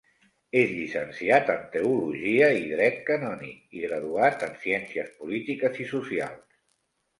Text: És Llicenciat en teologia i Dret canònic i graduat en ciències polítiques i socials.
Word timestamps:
És 0.59 0.69
Llicenciat 0.77 1.51
en 1.55 1.59
teologia 1.75 2.47
i 2.61 2.65
Dret 2.71 2.97
canònic 3.11 3.79
i 3.81 3.85
graduat 3.85 4.49
en 4.51 4.59
ciències 4.67 5.15
polítiques 5.23 5.81
i 5.87 5.89
socials. 5.95 6.61